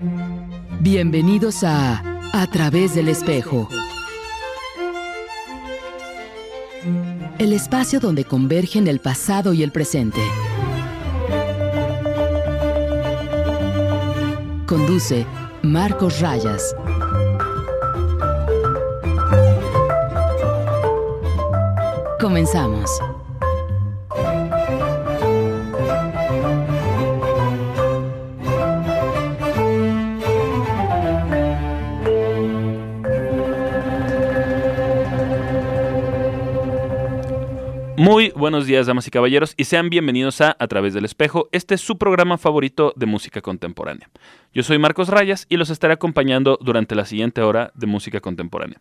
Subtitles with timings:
[0.00, 3.68] Bienvenidos a A través del espejo.
[7.38, 10.20] El espacio donde convergen el pasado y el presente.
[14.66, 15.26] Conduce
[15.62, 16.76] Marcos Rayas.
[22.20, 22.88] Comenzamos.
[38.38, 41.48] Buenos días, damas y caballeros, y sean bienvenidos a A través del espejo.
[41.50, 44.08] Este es su programa favorito de música contemporánea.
[44.54, 48.80] Yo soy Marcos Rayas y los estaré acompañando durante la siguiente hora de música contemporánea.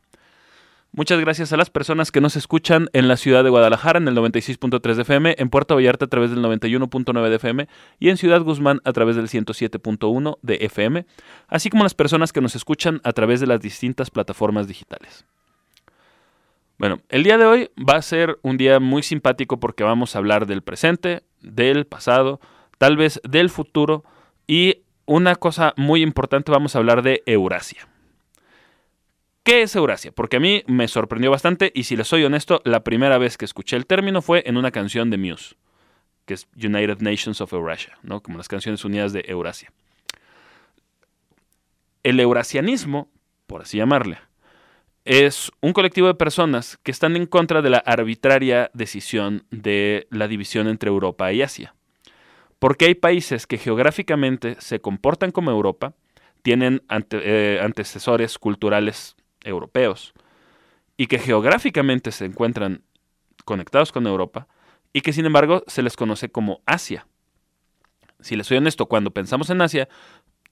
[0.92, 4.16] Muchas gracias a las personas que nos escuchan en la ciudad de Guadalajara en el
[4.16, 7.68] 96.3 de FM, en Puerto Vallarta a través del 91.9 de FM
[8.00, 11.06] y en Ciudad Guzmán a través del 107.1 de FM,
[11.48, 15.26] así como las personas que nos escuchan a través de las distintas plataformas digitales.
[16.78, 20.20] Bueno, el día de hoy va a ser un día muy simpático porque vamos a
[20.20, 22.40] hablar del presente, del pasado,
[22.78, 24.04] tal vez del futuro
[24.46, 27.88] y una cosa muy importante, vamos a hablar de Eurasia.
[29.42, 30.12] ¿Qué es Eurasia?
[30.12, 33.46] Porque a mí me sorprendió bastante y si les soy honesto, la primera vez que
[33.46, 35.56] escuché el término fue en una canción de Muse,
[36.26, 38.22] que es United Nations of Eurasia, ¿no?
[38.22, 39.72] como las canciones unidas de Eurasia.
[42.04, 43.10] El eurasianismo,
[43.48, 44.20] por así llamarle,
[45.08, 50.28] es un colectivo de personas que están en contra de la arbitraria decisión de la
[50.28, 51.74] división entre Europa y Asia.
[52.60, 55.94] Porque hay países que geográficamente se comportan como Europa,
[56.42, 60.14] tienen eh, antecesores culturales europeos,
[60.98, 62.82] y que geográficamente se encuentran
[63.46, 64.50] conectados con Europa,
[64.92, 67.08] y que sin embargo se les conoce como Asia.
[68.20, 69.88] Si les soy honesto, cuando pensamos en Asia,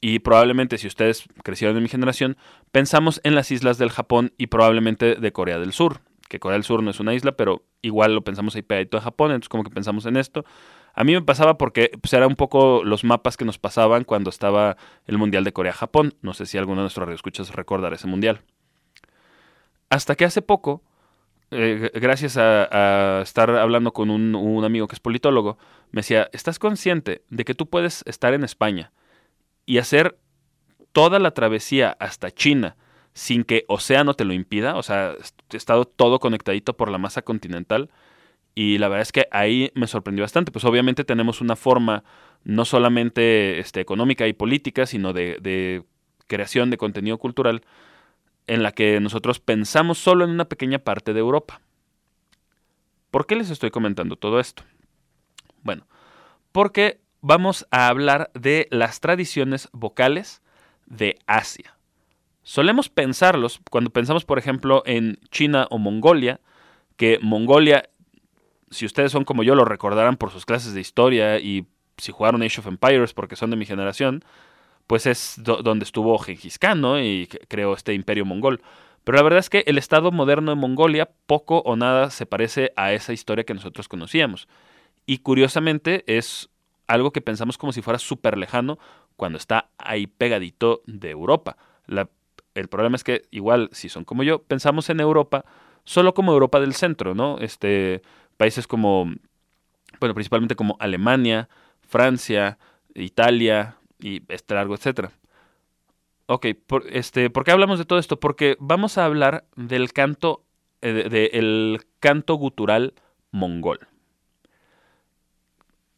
[0.08, 2.38] y probablemente si ustedes crecieron en mi generación,
[2.72, 6.64] pensamos en las islas del Japón y probablemente de Corea del Sur, que Corea del
[6.64, 9.64] Sur no es una isla, pero igual lo pensamos ahí pegadito a Japón, entonces como
[9.64, 10.46] que pensamos en esto.
[10.94, 14.30] A mí me pasaba porque pues, era un poco los mapas que nos pasaban cuando
[14.30, 14.78] estaba
[15.08, 16.14] el Mundial de Corea-Japón.
[16.22, 18.42] No sé si alguno de nuestros radioescuchas recordará ese Mundial.
[19.90, 20.84] Hasta que hace poco,
[21.50, 25.58] eh, gracias a, estar hablando con un, un amigo que es politólogo,
[25.90, 28.92] me decía, ¿estás consciente de que tú puedes estar en España?
[29.66, 30.18] Y hacer
[30.92, 32.76] toda la travesía hasta China
[33.14, 35.16] sin que océano te lo impida, o sea,
[35.52, 37.90] he estado todo conectadito por la masa continental
[38.56, 42.04] y la verdad es que ahí me sorprendió bastante, pues obviamente tenemos una forma
[42.44, 45.84] no solamente este, económica y política, sino de, de
[46.28, 47.62] creación de contenido cultural
[48.48, 51.62] en la que nosotros pensamos solo en una pequeña parte de Europa.
[53.12, 54.64] ¿Por qué les estoy comentando todo esto?
[55.64, 55.88] Bueno,
[56.52, 60.44] porque vamos a hablar de las tradiciones vocales
[60.86, 61.76] de Asia.
[62.44, 66.40] Solemos pensarlos cuando pensamos, por ejemplo, en China o Mongolia,
[66.98, 67.90] que Mongolia,
[68.70, 71.66] si ustedes son como yo, lo recordarán por sus clases de historia y
[71.98, 74.24] si jugaron Age of Empires porque son de mi generación,
[74.86, 77.02] pues es donde estuvo Genghis Khan, ¿no?
[77.02, 78.62] Y creó este imperio mongol.
[79.04, 82.72] Pero la verdad es que el estado moderno de Mongolia poco o nada se parece
[82.76, 84.48] a esa historia que nosotros conocíamos.
[85.08, 86.52] Y curiosamente es
[86.88, 88.78] algo que pensamos como si fuera súper lejano
[89.16, 91.58] cuando está ahí pegadito de Europa.
[92.54, 95.46] el problema es que igual, si son como yo, pensamos en Europa
[95.84, 97.38] solo como Europa del centro, ¿no?
[97.40, 98.02] Este,
[98.38, 99.06] países como,
[100.00, 101.48] bueno, principalmente como Alemania,
[101.82, 102.58] Francia,
[102.94, 105.12] Italia y este largo, etcétera.
[106.28, 108.20] Ok, por, este, ¿por qué hablamos de todo esto?
[108.20, 110.44] Porque vamos a hablar del canto,
[110.82, 112.96] eh, del canto gutural
[113.32, 113.80] mongol.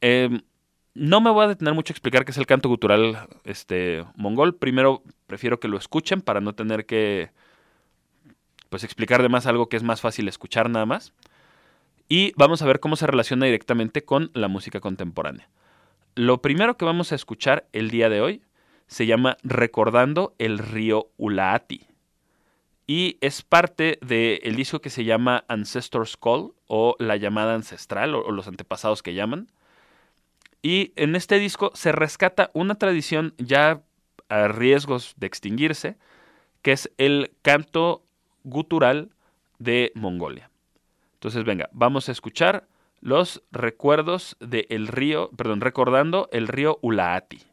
[0.02, 0.42] Eh,
[0.98, 4.56] no me voy a detener mucho a explicar qué es el canto gutural este, mongol.
[4.56, 7.30] Primero prefiero que lo escuchen para no tener que
[8.70, 11.14] pues, explicar de más algo que es más fácil escuchar nada más.
[12.10, 15.50] Y vamos a ver cómo se relaciona directamente con la música contemporánea.
[16.16, 18.42] Lo primero que vamos a escuchar el día de hoy
[18.88, 21.86] se llama Recordando el río Ulaati.
[22.88, 28.32] Y es parte del disco que se llama Ancestor's Call o la llamada ancestral o
[28.32, 29.50] los antepasados que llaman.
[30.68, 33.84] Y en este disco se rescata una tradición ya
[34.28, 35.96] a riesgos de extinguirse,
[36.62, 38.04] que es el canto
[38.44, 39.12] gutural
[39.60, 40.52] de Mongolia.
[41.14, 42.68] Entonces, venga, vamos a escuchar
[43.00, 47.44] los recuerdos del río, perdón, recordando el río Ulaati.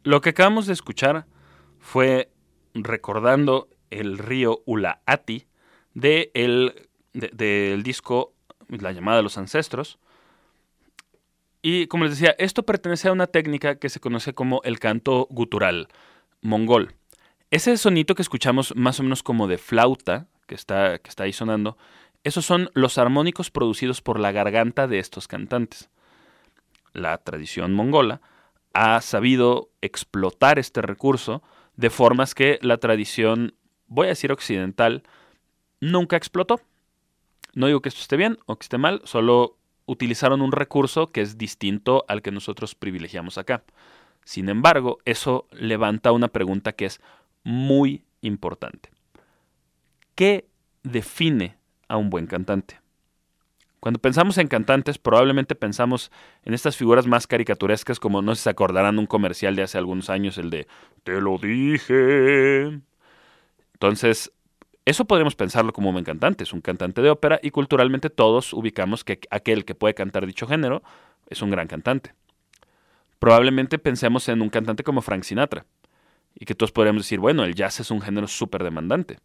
[0.04, 1.26] Lo que acabamos de escuchar
[1.80, 2.30] fue
[2.74, 5.46] recordando el río Ulaati
[5.94, 8.34] de el, de- del disco
[8.68, 10.00] La llamada de los ancestros.
[11.62, 15.28] Y como les decía, esto pertenece a una técnica que se conoce como el canto
[15.30, 15.88] gutural
[16.42, 16.96] mongol.
[17.52, 21.34] Ese sonito que escuchamos más o menos como de flauta, que está, que está ahí
[21.34, 21.78] sonando,
[22.24, 25.90] esos son los armónicos producidos por la garganta de estos cantantes.
[26.94, 28.22] La tradición mongola
[28.74, 31.42] ha sabido explotar este recurso
[31.76, 33.56] de formas que la tradición,
[33.88, 35.04] voy a decir occidental,
[35.80, 36.60] nunca explotó.
[37.54, 41.22] No digo que esto esté bien o que esté mal, solo utilizaron un recurso que
[41.22, 43.64] es distinto al que nosotros privilegiamos acá.
[44.26, 47.02] Sin embargo, eso levanta una pregunta que es
[47.44, 48.90] muy importante.
[50.16, 50.48] ¿Qué
[50.84, 52.83] define a un buen cantante?
[53.84, 56.10] Cuando pensamos en cantantes, probablemente pensamos
[56.46, 60.38] en estas figuras más caricaturescas, como no se acordarán un comercial de hace algunos años,
[60.38, 60.68] el de
[61.04, 62.80] Te lo dije.
[63.74, 64.32] Entonces,
[64.86, 69.04] eso podríamos pensarlo como un cantante, es un cantante de ópera y culturalmente todos ubicamos
[69.04, 70.82] que aquel que puede cantar dicho género
[71.30, 72.14] es un gran cantante.
[73.20, 75.66] Probablemente pensemos en un cantante como Frank Sinatra
[76.40, 79.20] y que todos podríamos decir, bueno, el jazz es un género súper demandante.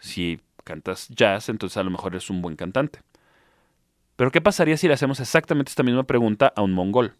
[0.00, 3.00] Si cantas jazz, entonces a lo mejor eres un buen cantante.
[4.16, 7.14] Pero ¿qué pasaría si le hacemos exactamente esta misma pregunta a un mongol?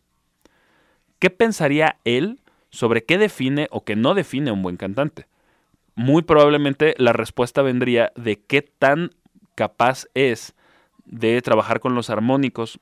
[1.19, 5.27] ¿Qué pensaría él sobre qué define o qué no define un buen cantante?
[5.95, 9.13] Muy probablemente la respuesta vendría de qué tan
[9.55, 10.55] capaz es
[11.05, 12.79] de trabajar con los armónicos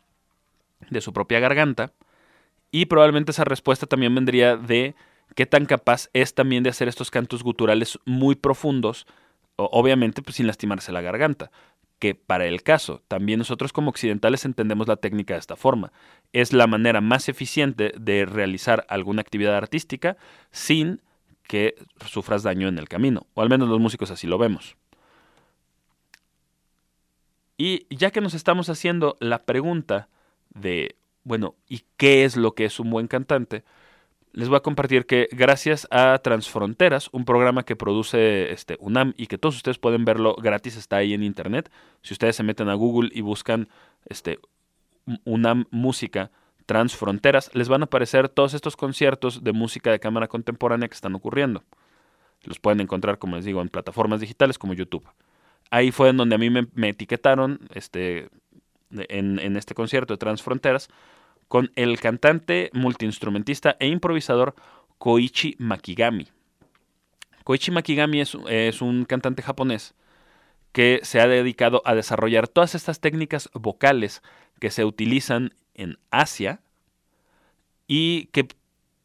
[0.91, 1.93] de su propia garganta
[2.71, 4.95] y probablemente esa respuesta también vendría de
[5.37, 9.07] qué tan capaz es también de hacer estos cantos guturales muy profundos,
[9.57, 11.51] obviamente pues, sin lastimarse la garganta
[12.05, 15.91] que para el caso, también nosotros como occidentales entendemos la técnica de esta forma.
[16.35, 20.19] Es la manera más eficiente de realizar alguna actividad artística
[20.51, 21.01] sin
[21.45, 24.77] que sufras daño en el camino, o al menos los músicos así lo vemos.
[27.57, 30.11] Y ya que nos estamos haciendo la pregunta
[30.51, 33.65] de, bueno, ¿y qué es lo que es un buen cantante?
[34.35, 39.29] Les voy a compartir que gracias a Transfronteras, un programa que produce este, UNAM y
[39.29, 41.71] que todos ustedes pueden verlo gratis, está ahí en internet.
[42.03, 43.69] Si ustedes se meten a Google y buscan
[44.07, 44.41] este,
[45.25, 46.33] UNAM Música
[46.67, 51.15] Transfronteras, les van a aparecer todos estos conciertos de música de cámara contemporánea que están
[51.15, 51.63] ocurriendo.
[52.43, 55.09] Los pueden encontrar, como les digo, en plataformas digitales como YouTube.
[55.71, 58.31] Ahí fue en donde a mí me, etiquetaron este,
[58.91, 60.89] en, en este concierto de Transfronteras
[61.49, 64.55] con el cantante, multiinstrumentista e improvisador
[64.99, 66.29] Koichi Makigami.
[67.45, 68.35] Koichi Makigami es,
[68.83, 69.95] un cantante japonés
[70.73, 74.23] que se ha dedicado a desarrollar todas estas técnicas vocales
[74.59, 76.61] que se utilizan en Asia
[77.87, 78.49] y que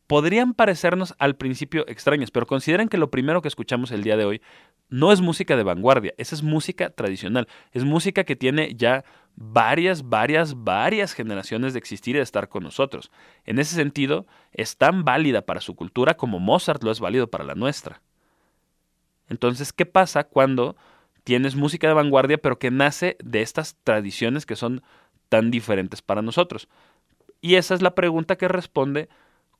[0.07, 4.25] podrían parecernos al principio extrañas, pero consideren que lo primero que escuchamos el día de
[4.25, 4.41] hoy
[4.89, 9.03] no es música de vanguardia, esa es música tradicional, es música que tiene ya
[9.41, 13.09] varias, varias, varias generaciones de existir y de estar con nosotros.
[13.45, 17.45] En ese sentido, es tan válida para su cultura como Mozart lo es válido para
[17.45, 18.01] la nuestra.
[19.29, 20.75] Entonces, ¿qué pasa cuando
[21.23, 24.83] tienes música de vanguardia pero que nace de estas tradiciones que son
[25.29, 26.67] tan diferentes para nosotros?
[27.39, 29.07] Y esa es la pregunta que responde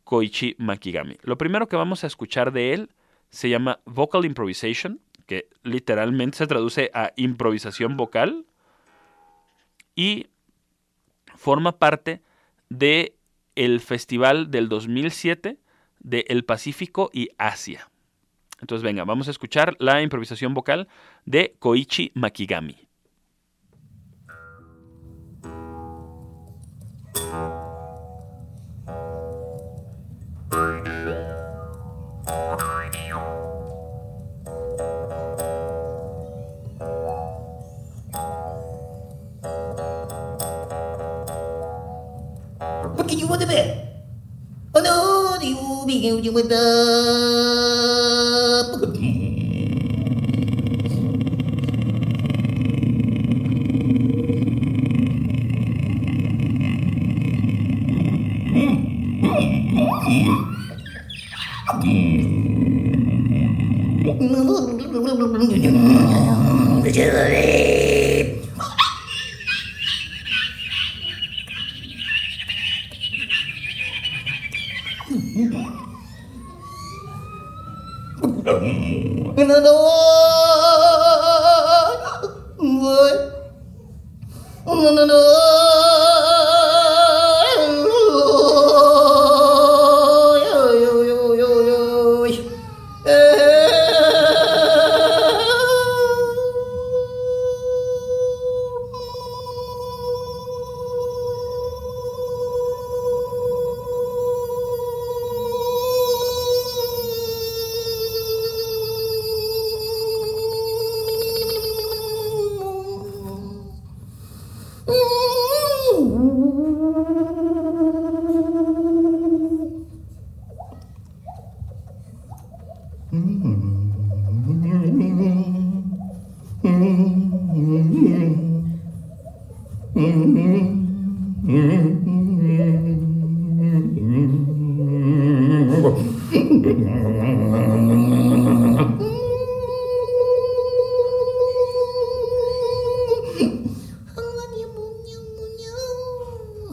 [0.03, 1.15] Koichi Makigami.
[1.21, 2.89] Lo primero que vamos a escuchar de él
[3.29, 8.45] se llama Vocal Improvisation, que literalmente se traduce a improvisación vocal
[9.96, 10.27] y
[11.36, 12.22] forma parte
[12.69, 13.15] de
[13.55, 15.58] el festival del 2007
[16.00, 17.89] de El Pacífico y Asia.
[18.62, 20.88] Entonces, venga, vamos a escuchar la improvisación vocal
[21.25, 22.88] de Koichi Makigami.
[42.96, 43.55] Porque you want to be.
[44.75, 46.60] Oh no, you begin you with the.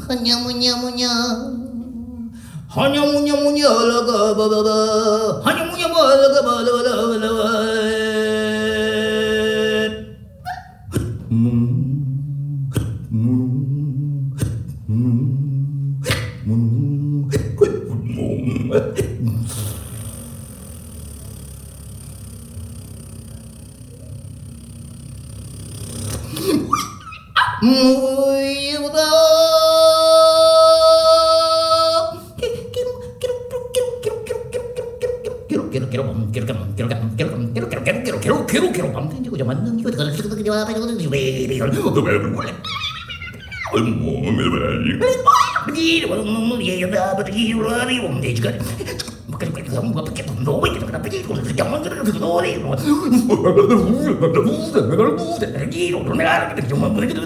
[0.06, 1.14] Hanya munya munya
[2.70, 4.78] Hanya munya munya laga ba ba ba
[5.42, 7.75] Hanya munya ba laga ba la la la la Proviene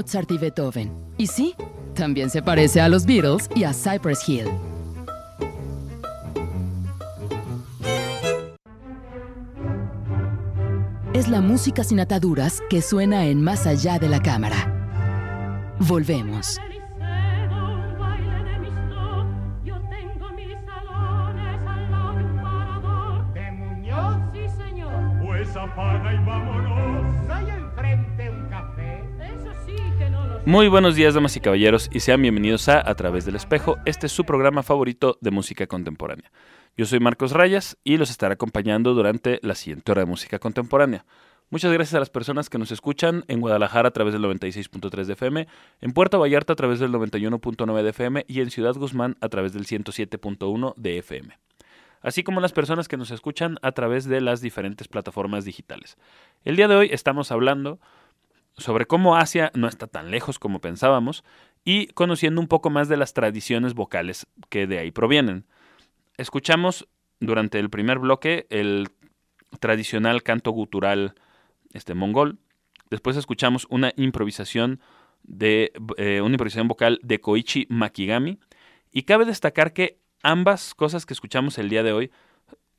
[0.00, 0.90] Mozart y Beethoven.
[1.18, 1.54] Y sí,
[1.94, 4.46] También se parece a los Beatles y a Cypress Hill.
[11.12, 15.76] Es la música sin ataduras que suena en Más allá de la cámara.
[15.80, 16.58] Volvemos.
[30.46, 33.76] Muy buenos días, damas y caballeros, y sean bienvenidos a A través del espejo.
[33.84, 36.32] Este es su programa favorito de música contemporánea.
[36.78, 41.04] Yo soy Marcos Rayas y los estaré acompañando durante la siguiente hora de música contemporánea.
[41.50, 45.12] Muchas gracias a las personas que nos escuchan en Guadalajara a través del 96.3 de
[45.12, 45.46] FM,
[45.82, 49.52] en Puerto Vallarta a través del 91.9 de FM y en Ciudad Guzmán a través
[49.52, 51.38] del 107.1 de FM.
[52.00, 55.98] Así como las personas que nos escuchan a través de las diferentes plataformas digitales.
[56.44, 57.78] El día de hoy estamos hablando
[58.56, 61.24] sobre cómo Asia no está tan lejos como pensábamos
[61.64, 65.46] y conociendo un poco más de las tradiciones vocales que de ahí provienen.
[66.16, 66.88] Escuchamos
[67.20, 68.88] durante el primer bloque el
[69.58, 71.14] tradicional canto gutural
[71.72, 72.38] este, mongol.
[72.90, 74.80] Después escuchamos una improvisación
[75.22, 78.38] de eh, una improvisación vocal de Koichi Makigami.
[78.92, 82.10] Y cabe destacar que ambas cosas que escuchamos el día de hoy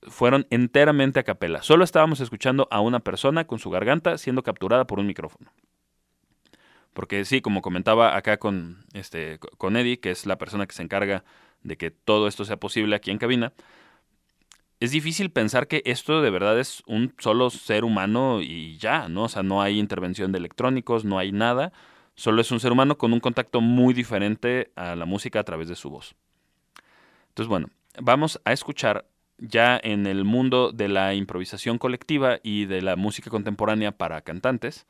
[0.04, 1.62] fueron enteramente a capela.
[1.62, 5.52] Solo estábamos escuchando a una persona con su garganta siendo capturada por un micrófono.
[6.94, 10.84] Porque sí, como comentaba acá con, este, con Eddie, que es la persona que se
[10.84, 11.24] encarga
[11.64, 13.54] de que todo esto sea posible aquí en cabina,
[14.80, 19.26] es difícil pensar que esto de verdad es un solo ser humano y ya, ¿no?
[19.26, 21.72] O sea, no hay intervención de electrónicos, no hay nada,
[22.16, 25.70] solo es un ser humano con un contacto muy diferente a la música a través
[25.70, 26.16] de su voz.
[27.30, 29.06] Entonces, bueno, vamos a escuchar
[29.42, 34.86] ya en el mundo de la improvisación colectiva y de la música contemporánea para cantantes,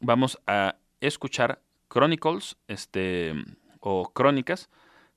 [0.00, 3.32] vamos a escuchar Chronicles, este,
[3.78, 4.68] o Crónicas,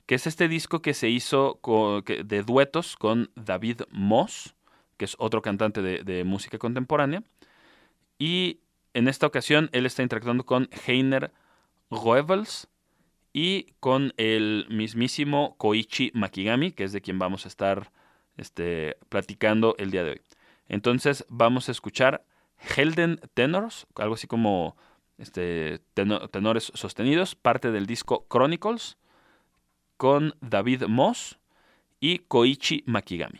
[0.05, 1.59] que es este disco que se hizo
[2.05, 4.55] de duetos con David Moss,
[4.97, 7.23] que es otro cantante de, de música contemporánea.
[8.19, 8.59] Y
[8.93, 11.31] en esta ocasión él está interactuando con Heiner
[11.89, 12.67] Goebbels
[13.33, 17.91] y con el mismísimo Koichi Makigami, que es de quien vamos a estar
[18.37, 20.21] este, platicando el día de hoy.
[20.67, 22.25] Entonces vamos a escuchar
[22.57, 24.77] Helden Tenors, algo así como
[25.17, 28.97] este, teno- tenores sostenidos, parte del disco Chronicles,
[29.97, 31.39] con David Moss
[31.99, 33.39] y Koichi Makigami.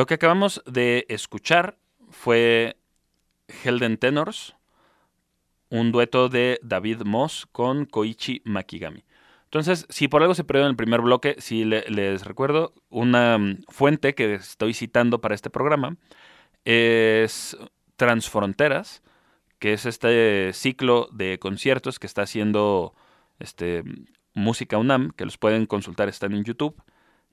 [0.00, 1.76] Lo que acabamos de escuchar
[2.08, 2.78] fue
[3.48, 4.56] Helden Tenors
[5.68, 9.04] un dueto de David Moss con Koichi Makigami.
[9.44, 13.36] Entonces, si por algo se perdió en el primer bloque, si le- les recuerdo, una
[13.36, 15.98] mm, fuente que estoy citando para este programa
[16.64, 17.58] es
[17.96, 19.02] Transfronteras,
[19.58, 22.94] que es este ciclo de conciertos que está haciendo
[23.38, 23.84] este,
[24.32, 26.74] Música UNAM, que los pueden consultar, están en YouTube,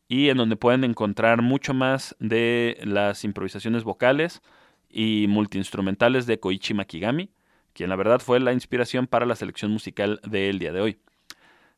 [0.08, 4.42] y en donde pueden encontrar mucho más de las improvisaciones vocales
[4.90, 7.30] y multiinstrumentales de Koichi Makigami,
[7.74, 11.00] quien la verdad fue la inspiración para la selección musical del día de hoy.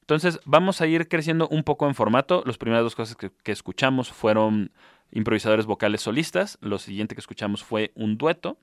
[0.02, 2.44] Entonces vamos a ir creciendo un poco en formato.
[2.46, 4.72] Las primeras dos cosas que, que escuchamos fueron
[5.12, 6.58] improvisadores vocales solistas.
[6.62, 8.58] Lo siguiente que escuchamos fue un dueto.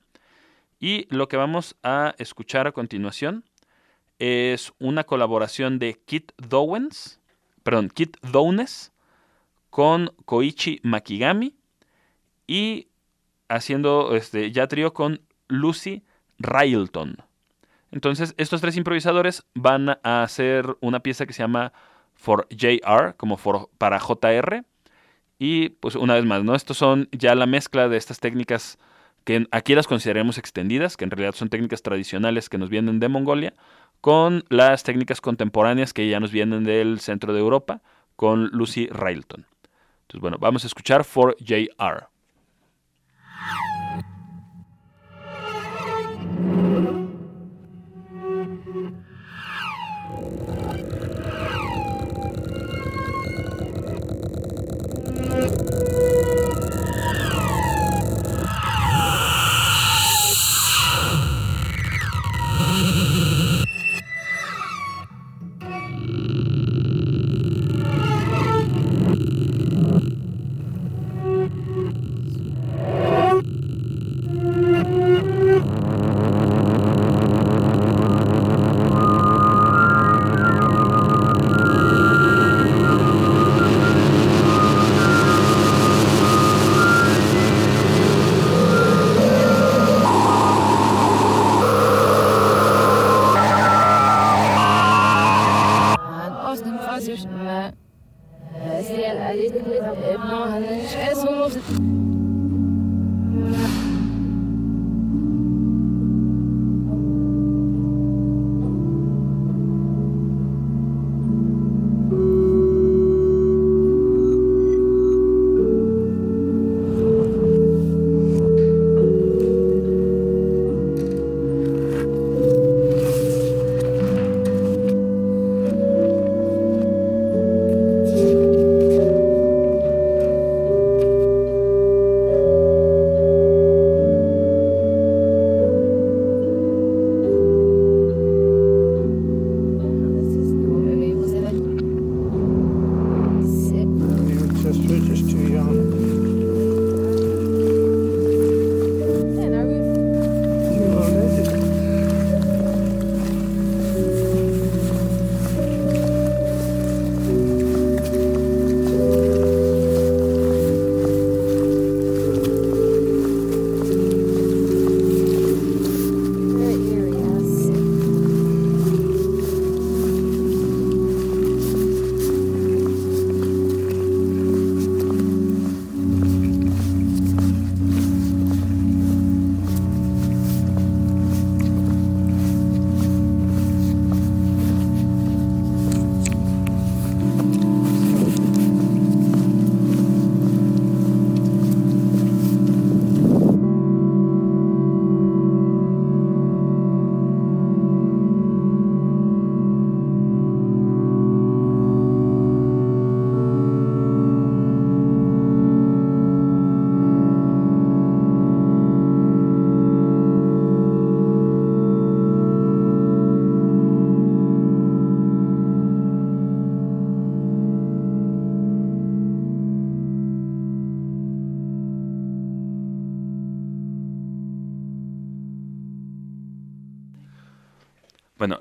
[0.79, 3.45] Y lo que vamos a escuchar a continuación
[4.19, 7.19] es una colaboración de Kit Dowens,
[7.63, 8.91] perdón, Kit Downes
[9.69, 11.55] con Koichi Makigami
[12.47, 12.87] y
[13.49, 16.03] haciendo este, ya trío con Lucy
[16.39, 17.17] Railton.
[17.91, 21.71] Entonces, estos tres improvisadores van a hacer una pieza que se llama
[22.15, 24.63] For JR, como for- para JR.
[25.39, 26.55] Y pues una vez más, ¿no?
[26.55, 28.77] Estos son ya la mezcla de estas técnicas
[29.23, 33.07] que aquí las consideremos extendidas, que en realidad son técnicas tradicionales que nos vienen de
[33.09, 33.53] Mongolia,
[34.01, 37.81] con las técnicas contemporáneas que ya nos vienen del centro de Europa,
[38.15, 39.45] con Lucy Railton.
[40.07, 42.07] Entonces, bueno, vamos a escuchar For JR.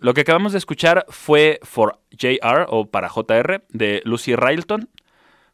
[0.06, 4.88] lo que acabamos de escuchar fue For JR o para JR de Lucy Railton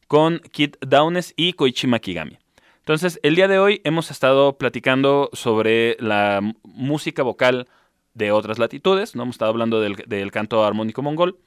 [0.08, 2.36] con Kit Downes y Koichi Makigami.
[2.80, 7.66] Entonces, el día de hoy hemos estado platicando sobre la música vocal
[8.12, 9.22] de otras latitudes, ¿no?
[9.22, 11.38] Hemos estado hablando del, del canto armónico mongol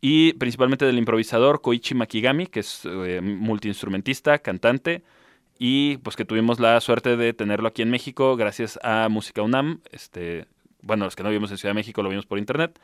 [0.00, 5.02] y principalmente del improvisador Koichi Makigami, que es eh, multiinstrumentista, cantante,
[5.58, 9.80] y pues que tuvimos la suerte de tenerlo aquí en México gracias a Música UNAM,
[9.90, 10.46] este,
[10.84, 12.78] bueno, los que no vivimos en Ciudad de México lo vimos por internet,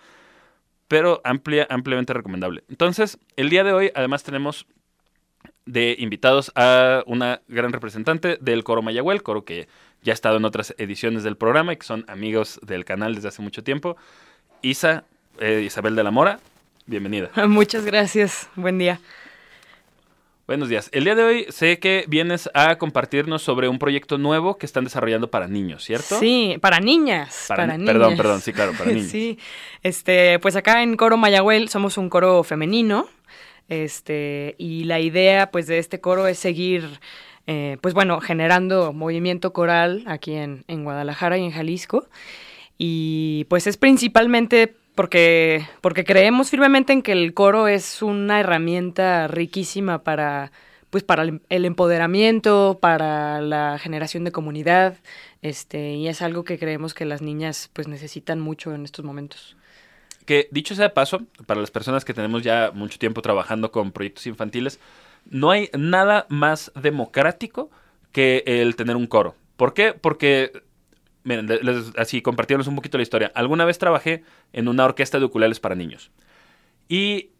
[0.88, 2.64] pero amplia, ampliamente recomendable.
[2.68, 4.66] Entonces, el día de hoy además tenemos
[5.66, 9.68] de invitados a una gran representante del coro Mayagüel, coro que
[10.02, 13.28] ya ha estado en otras ediciones del programa y que son amigos del canal desde
[13.28, 13.96] hace mucho tiempo.
[14.62, 15.04] Isa,
[15.38, 16.40] eh, Isabel de la Mora,
[16.86, 17.30] bienvenida.
[17.46, 18.48] Muchas gracias.
[18.56, 19.00] Buen día.
[20.50, 20.88] Buenos días.
[20.92, 24.82] El día de hoy sé que vienes a compartirnos sobre un proyecto nuevo que están
[24.82, 26.18] desarrollando para niños, ¿cierto?
[26.18, 27.44] Sí, para niñas.
[27.46, 27.94] Para Para, ni- niñas.
[27.94, 29.12] perdón, perdón, sí, claro, para niños.
[29.12, 29.38] sí.
[29.84, 33.06] Este, pues acá en Coro Mayagüel somos un coro femenino.
[33.68, 36.98] Este, y la idea pues de este coro es seguir
[37.46, 42.08] eh, pues bueno, generando movimiento coral aquí en, en Guadalajara y en Jalisco.
[42.76, 49.28] Y pues es principalmente porque, porque creemos firmemente en que el coro es una herramienta
[49.28, 50.52] riquísima para,
[50.90, 54.98] pues para el, empoderamiento, para la generación de comunidad,
[55.40, 59.56] este, y es algo que creemos que las niñas pues necesitan mucho en estos momentos.
[60.26, 63.92] Que dicho sea de paso, para las personas que tenemos ya mucho tiempo trabajando con
[63.92, 64.80] proyectos infantiles,
[65.24, 67.70] no hay nada más democrático
[68.12, 69.34] que el tener un coro.
[69.56, 69.94] ¿Por qué?
[69.94, 70.52] Porque,
[71.24, 73.32] miren, le- les- así compartiéndoles un poquito la historia.
[73.34, 76.10] Alguna vez trabajé en una orquesta de ukuleles para niños.
[76.88, 77.30] Y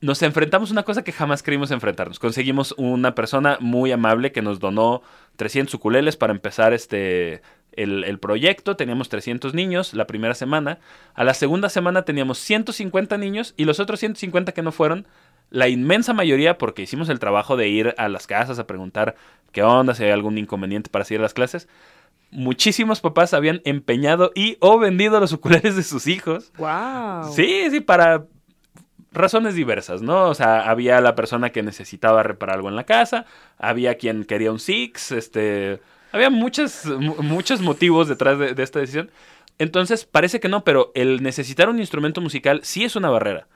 [0.00, 2.18] nos enfrentamos a una cosa que jamás creímos enfrentarnos.
[2.18, 5.02] Conseguimos una persona muy amable que nos donó
[5.36, 7.42] 300 ukuleles para empezar este
[7.72, 8.76] el, el proyecto.
[8.76, 10.78] Teníamos 300 niños la primera semana.
[11.14, 15.06] A la segunda semana teníamos 150 niños y los otros 150 que no fueron,
[15.50, 19.14] la inmensa mayoría, porque hicimos el trabajo de ir a las casas a preguntar
[19.52, 21.68] qué onda, si hay algún inconveniente para seguir las clases.
[22.34, 26.52] Muchísimos papás habían empeñado y o vendido los ukuleles de sus hijos.
[26.58, 27.32] ¡Wow!
[27.32, 28.26] Sí, sí, para
[29.12, 30.24] razones diversas, ¿no?
[30.24, 33.24] O sea, había la persona que necesitaba reparar algo en la casa,
[33.56, 35.80] había quien quería un Six, este...
[36.10, 39.10] Había muchos, mu- muchos motivos detrás de, de esta decisión.
[39.58, 43.46] Entonces, parece que no, pero el necesitar un instrumento musical sí es una barrera.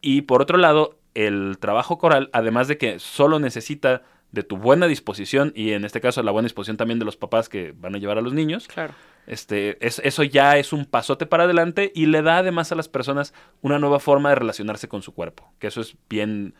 [0.00, 4.86] Y por otro lado, el trabajo coral, además de que solo necesita de tu buena
[4.86, 7.98] disposición, y en este caso la buena disposición también de los papás que van a
[7.98, 8.94] llevar a los niños, Claro.
[9.26, 12.88] este, es- eso ya es un pasote para adelante y le da además a las
[12.88, 16.54] personas una nueva forma de relacionarse con su cuerpo, que eso es bien,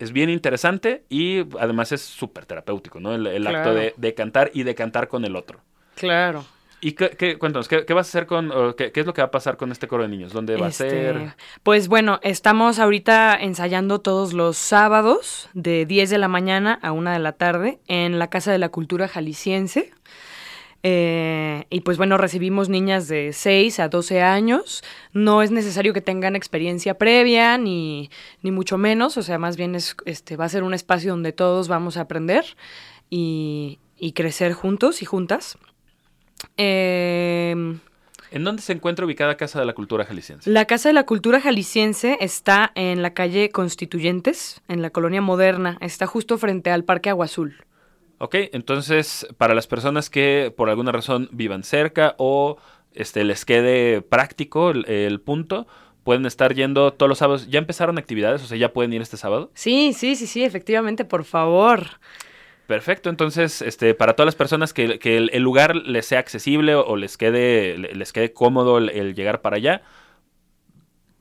[0.00, 3.14] es bien interesante y además es súper terapéutico, ¿no?
[3.14, 5.60] El, el acto de cantar y de cantar con el otro.
[5.94, 6.44] Claro.
[6.84, 9.14] Y qué, qué- cuéntanos, ¿qué, qué vas a hacer con, o qué, qué es lo
[9.14, 10.32] que va a pasar con este coro de niños?
[10.32, 11.34] ¿Dónde va Este, a ser?
[11.62, 17.10] Pues bueno, estamos ahorita ensayando todos los sábados de 10 de la mañana a 1
[17.12, 19.92] de la tarde en la Casa de la Cultura Jalisciense.
[20.82, 24.82] Eh, y pues bueno, recibimos niñas de 6 a 12 años.
[25.14, 28.10] No es necesario que tengan experiencia previa, ni,
[28.42, 29.16] ni mucho menos.
[29.16, 32.02] O sea, más bien es, este, va a ser un espacio donde todos vamos a
[32.02, 32.44] aprender
[33.08, 35.56] y, y crecer juntos y juntas.
[36.56, 37.54] Eh,
[38.30, 40.50] ¿En dónde se encuentra ubicada Casa de la Cultura Jalisciense?
[40.50, 45.78] la Casa de la Cultura Jalisciense está en la calle Constituyentes, en la colonia moderna.
[45.80, 47.56] Está justo frente al Parque Agua Azul.
[48.18, 52.56] Ok, entonces para las personas que por alguna razón vivan cerca o
[52.92, 55.66] este, les quede práctico el, el punto,
[56.04, 57.48] pueden estar yendo todos los sábados.
[57.48, 58.42] ¿Ya empezaron actividades?
[58.42, 59.50] O sea, ¿ya pueden ir este sábado?
[59.54, 61.86] Sí, sí, sí, sí, efectivamente, por favor.
[62.66, 66.74] Perfecto, entonces este, para todas las personas que, que el, el lugar les sea accesible
[66.74, 69.82] o, o les quede, le- les quede cómodo el, el llegar para allá,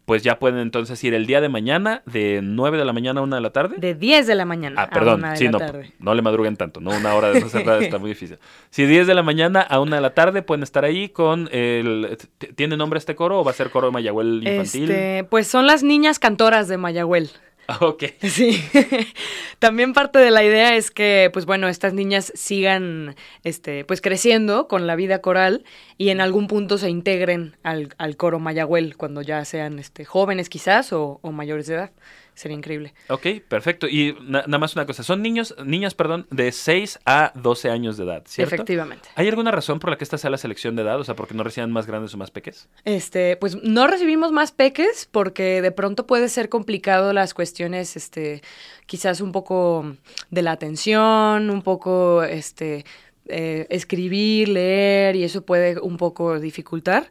[0.06, 3.24] pues ya pueden entonces ir el día de mañana de 9 de la mañana a
[3.24, 3.78] 1 de la tarde.
[3.78, 5.94] De 10 de la mañana Ah, perdón, a 1 de sí, la no, tarde.
[6.00, 6.92] no le madruguen tanto, ¿no?
[6.92, 8.38] Una hora de cerrada está muy difícil.
[8.70, 12.18] Si 10 de la mañana a 1 de la tarde pueden estar ahí con el...
[12.56, 14.92] ¿Tiene nombre este coro o va a ser coro de Mayagüel infantil?
[14.92, 17.30] Este, pues son las niñas cantoras de Mayagüel.
[17.82, 18.04] Ok.
[18.22, 18.64] Sí.
[19.60, 24.68] También parte de la idea es que, pues bueno, estas niñas sigan, este, pues creciendo
[24.68, 25.64] con la vida coral
[25.98, 30.50] y en algún punto se integren al, al coro Mayagüel cuando ya sean, este, jóvenes
[30.50, 31.92] quizás o, o mayores de edad.
[32.36, 32.94] Sería increíble.
[33.10, 33.88] Ok, perfecto.
[33.88, 37.96] Y na- nada más una cosa, son niños, niñas, perdón, de 6 a 12 años
[37.98, 38.56] de edad, ¿cierto?
[38.56, 39.10] Efectivamente.
[39.16, 41.00] ¿Hay alguna razón por la que esta sea la selección de edad?
[41.00, 42.68] O sea, porque no reciban más grandes o más pequeños.
[42.86, 48.42] Este, pues no recibimos más peques porque de pronto puede ser complicado las cuestiones, este,
[48.88, 49.96] quizás un poco
[50.32, 52.86] de la atención, un poco, este,
[53.28, 57.10] eh, escribir, leer y eso puede un poco dificultar.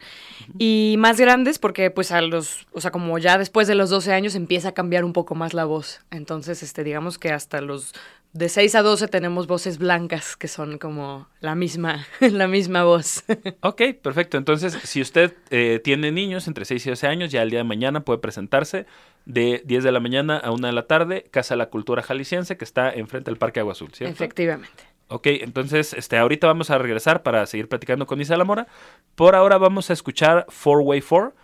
[0.59, 4.13] Y más grandes porque pues a los, o sea, como ya después de los 12
[4.13, 6.01] años empieza a cambiar un poco más la voz.
[6.11, 7.95] Entonces, este, digamos que hasta los
[8.33, 13.25] de 6 a 12 tenemos voces blancas que son como la misma, la misma voz.
[13.61, 14.39] Ok, perfecto.
[14.39, 17.65] Entonces, si usted eh, tiene niños entre 6 y 12 años, ya el día de
[17.65, 18.87] mañana puede presentarse
[19.25, 22.57] de 10 de la mañana a 1 de la tarde, Casa de la Cultura Jalisciense,
[22.57, 24.15] que está enfrente del Parque Agua Azul, ¿cierto?
[24.15, 24.92] Efectivamente.
[25.13, 28.67] Ok, entonces este, ahorita vamos a regresar para seguir platicando con Isa Mora.
[29.15, 31.35] Por ahora vamos a escuchar Four Way Four,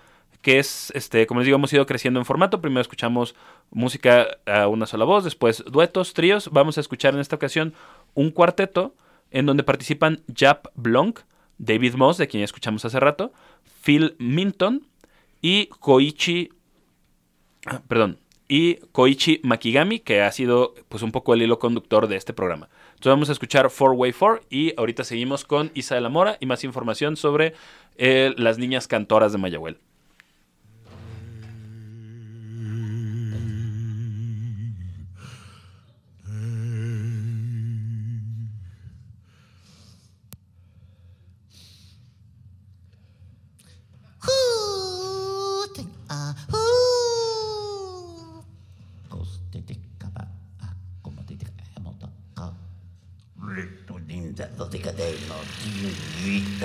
[0.40, 2.62] que es, este, como les digo, hemos ido creciendo en formato.
[2.62, 3.34] Primero escuchamos
[3.70, 6.48] música a una sola voz, después duetos, tríos.
[6.50, 7.74] Vamos a escuchar en esta ocasión
[8.14, 8.94] un cuarteto
[9.30, 11.20] en donde participan Jap Blonk,
[11.58, 13.34] David Moss, de quien ya escuchamos hace rato,
[13.84, 14.86] Phil Minton
[15.42, 16.52] y Koichi,
[17.66, 22.16] ah, perdón, y Koichi Makigami, que ha sido pues un poco el hilo conductor de
[22.16, 22.68] este programa.
[22.90, 26.38] Entonces vamos a escuchar Four Way Four y ahorita seguimos con Isa de la Mora
[26.40, 27.52] y más información sobre
[27.96, 29.78] eh, las niñas cantoras de Mayagüel.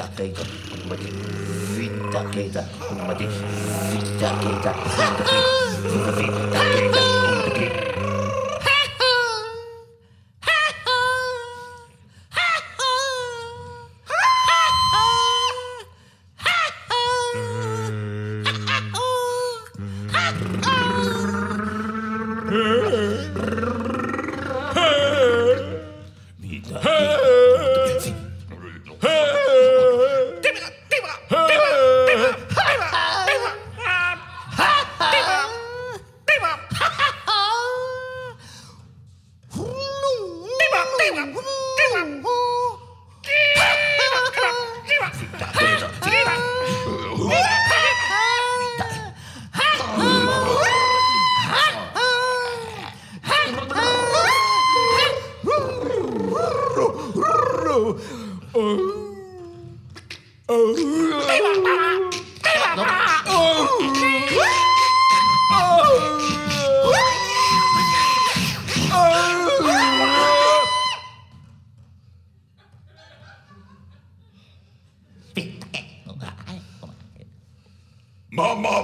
[0.03, 0.43] vita keita
[0.89, 1.07] mati
[1.77, 2.19] vita
[3.07, 3.25] mati
[3.91, 4.71] vita keita
[5.87, 7.12] vita keita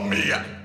[0.07, 0.58] me.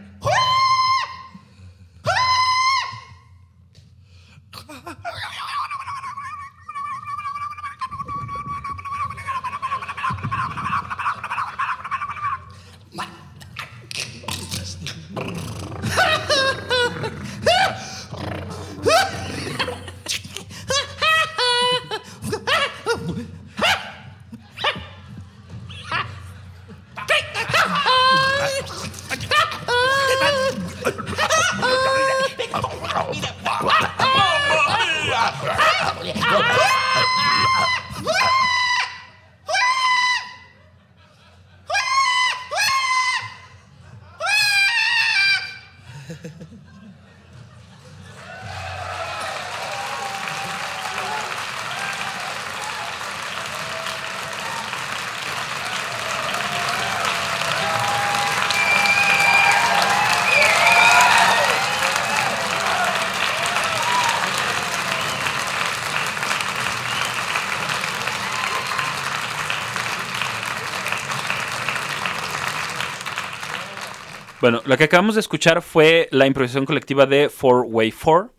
[74.44, 78.34] Bueno, lo que acabamos de escuchar fue la improvisación colectiva de Four Way Four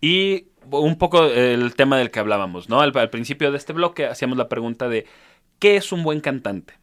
[0.00, 2.80] y un poco el tema del que hablábamos, ¿no?
[2.80, 5.06] Al, al principio de este bloque hacíamos la pregunta de
[5.60, 6.74] ¿qué es un buen cantante?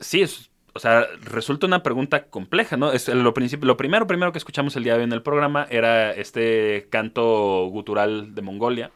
[0.00, 2.90] Sí, es, o sea, resulta una pregunta compleja, ¿no?
[2.90, 6.10] Es lo, lo primero, primero que escuchamos el día de hoy en el programa era
[6.10, 8.90] este canto gutural de Mongolia.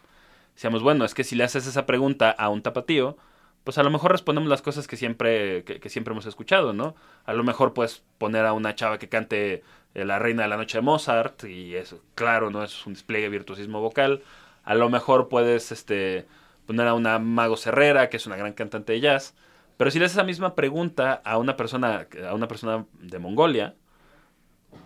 [0.57, 3.17] Decíamos, bueno, es que si le haces esa pregunta a un tapatío,
[3.65, 6.95] pues a lo mejor respondemos las cosas que siempre, que, que siempre hemos escuchado, ¿no?
[7.25, 9.63] A lo mejor puedes poner a una chava que cante
[9.95, 12.63] eh, La Reina de la Noche de Mozart, y eso, claro, ¿no?
[12.65, 14.23] Es un despliegue de virtuosismo vocal.
[14.65, 16.27] A lo mejor puedes este,
[16.67, 19.35] poner a una Mago Herrera, que es una gran cantante de jazz.
[19.77, 23.75] Pero si le haces esa misma pregunta a una persona, a una persona de Mongolia,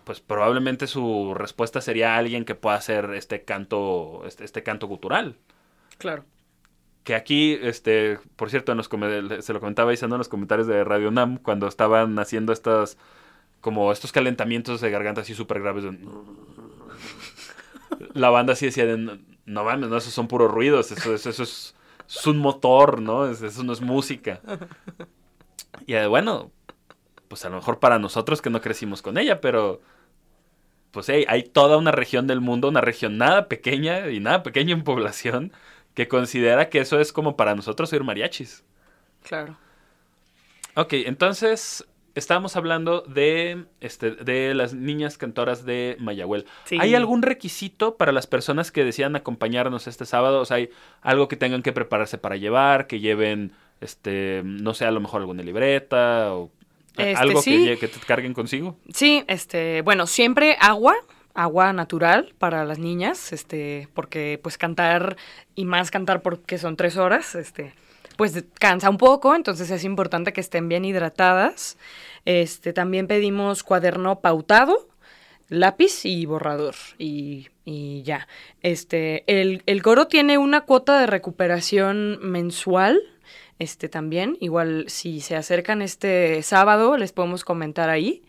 [0.05, 5.37] pues probablemente su respuesta sería alguien que pueda hacer este canto, este, este canto gutural.
[5.99, 6.25] Claro.
[7.05, 8.89] Que aquí, este, por cierto, en los
[9.45, 10.15] se lo comentaba Isa, ¿no?
[10.15, 12.97] en los comentarios de Radio Nam, cuando estaban haciendo estas,
[13.61, 15.85] como estos calentamientos de garganta así súper graves.
[18.15, 21.31] La banda así decía, de, no, no mames, no, esos son puros ruidos, eso, eso,
[21.43, 21.75] es,
[22.27, 23.27] un motor, ¿no?
[23.27, 24.41] Es- Eso no es música.
[25.87, 26.51] Y eh, bueno,
[27.29, 29.81] pues a lo mejor para nosotros que no crecimos con ella, pero
[30.91, 34.85] pues hay toda una región del mundo, una región nada pequeña y nada pequeña en
[34.85, 35.53] población,
[35.95, 38.65] que considera que eso es como para nosotros oír mariachis.
[39.23, 39.57] Claro.
[40.75, 46.47] Ok, entonces estábamos hablando de, este, de las niñas cantoras de Mayagüel.
[46.65, 46.79] Sí.
[46.81, 50.41] ¿Hay algún requisito para las personas que decidan acompañarnos este sábado?
[50.41, 50.71] O sea, ¿hay
[51.03, 55.21] algo que tengan que prepararse para llevar, que lleven, este, no sé, a lo mejor
[55.21, 56.51] alguna libreta o
[56.97, 57.77] Este, algo que, sí.
[57.79, 58.77] que te carguen consigo?
[58.93, 60.95] Sí, este, bueno, siempre agua,
[61.35, 65.17] agua natural para las niñas, este, porque pues cantar
[65.55, 67.75] y más cantar porque son tres horas, este,
[68.17, 71.77] pues cansa un poco, entonces es importante que estén bien hidratadas.
[72.25, 74.89] Este, también pedimos cuaderno pautado,
[75.49, 78.29] lápiz y borrador y, y ya.
[78.63, 83.01] Este, el, el coro tiene una cuota de recuperación mensual.
[83.59, 88.23] Este también, igual si se acercan este sábado, les podemos comentar ahí,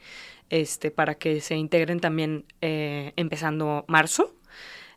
[0.50, 4.36] este, para que se integren también eh, empezando marzo.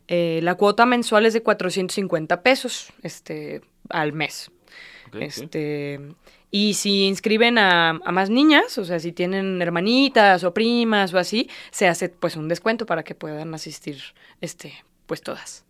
[0.07, 4.51] Eh, la cuota mensual es de 450 pesos este, al mes.
[5.19, 5.99] Este,
[6.51, 11.19] y si inscriben a, a más niñas, o sea, si tienen hermanitas o primas o
[11.19, 14.01] así, se hace pues un descuento para que puedan asistir,
[14.41, 14.73] este,
[15.05, 15.65] pues todas.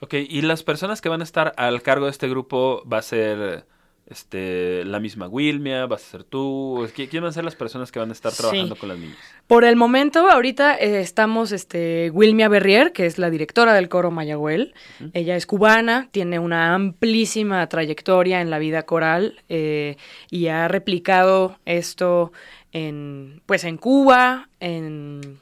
[0.00, 3.02] Ok, y las personas que van a estar al cargo de este grupo va a
[3.02, 3.66] ser
[4.06, 6.86] este, la misma Wilmia, vas a ser tú.
[6.94, 8.38] ¿Qui- ¿Quién van a ser las personas que van a estar Sí.
[8.38, 9.16] trabajando con las niñas?
[9.46, 14.10] Por el momento, ahorita eh, estamos, este, Wilmia Berrier, que es la directora del coro
[14.10, 14.74] Mayagüel.
[15.14, 19.96] Ella es cubana, tiene una amplísima trayectoria en la vida coral eh,
[20.30, 22.32] y ha replicado esto
[22.72, 25.38] en, pues, en Cuba, en,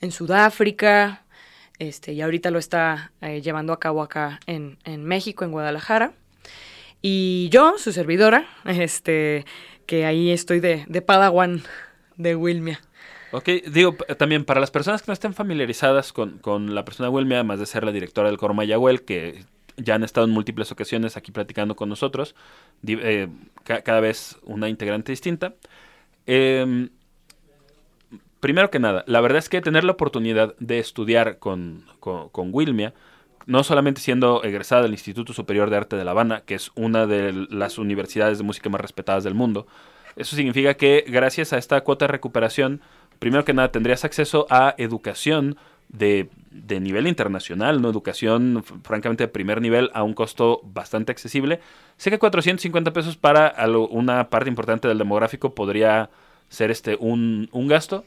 [0.00, 1.24] en Sudáfrica,
[1.78, 6.12] este, y ahorita lo está eh, llevando a cabo acá en, en México, en Guadalajara.
[7.02, 9.44] Y yo, su servidora, este,
[9.86, 11.62] que ahí estoy de, de Padawan
[12.16, 12.80] de Wilmia.
[13.30, 17.36] Ok, digo, también para las personas que no estén familiarizadas con, con la persona Wilmia,
[17.38, 19.44] además de ser la directora del coro Mayagüel, que
[19.76, 22.34] ya han estado en múltiples ocasiones aquí platicando con nosotros,
[22.86, 23.28] eh,
[23.64, 25.54] ca- cada vez una integrante distinta.
[26.26, 26.88] Em,
[28.40, 32.48] primero que nada, la verdad es que tener la oportunidad de estudiar con, con, con
[32.52, 32.94] Wilmia,
[33.48, 37.06] no solamente siendo egresada del Instituto Superior de Arte de La Habana, que es una
[37.06, 39.66] de las universidades de música más respetadas del mundo,
[40.16, 42.82] eso significa que gracias a esta cuota de recuperación,
[43.18, 45.56] primero que nada tendrías acceso a educación
[45.88, 47.88] de, de nivel internacional, ¿no?
[47.88, 51.60] Educación francamente de primer nivel a un costo bastante accesible.
[51.96, 53.54] Sé que 450 pesos para
[53.90, 56.10] una parte importante del demográfico podría
[56.50, 58.04] ser este un, un gasto.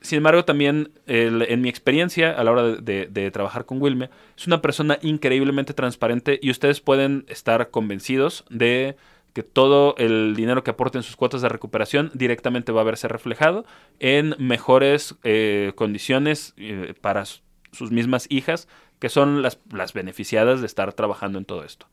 [0.00, 4.62] Sin embargo, también en mi experiencia a la hora de, trabajar con Wilme, es una
[4.62, 8.96] persona increíblemente transparente y ustedes pueden estar convencidos de
[9.32, 13.66] que todo el dinero que aporten sus cuotas de recuperación directamente va a verse reflejado
[14.00, 18.66] en mejores eh, condiciones eh, para sus mismas hijas,
[18.98, 21.86] que son las, las beneficiadas de estar trabajando en todo esto.